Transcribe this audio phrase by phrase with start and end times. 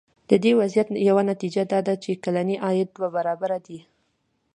[0.29, 3.79] د دې وضعیت یوه نتیجه دا ده چې کلنی عاید دوه برابره دی.